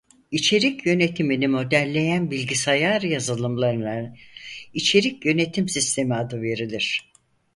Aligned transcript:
İçerik 0.31 0.85
yönetimini 0.85 1.47
modelleyen 1.47 2.31
bilgisayar 2.31 3.01
yazılımlarına 3.01 4.15
İçerik 4.73 5.25
Yönetim 5.25 5.69
Sistemi 5.69 6.15
adı 6.15 6.41
verilir. 6.41 7.11